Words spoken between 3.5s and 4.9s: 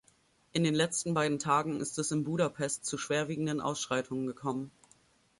Ausschreitungen gekommen.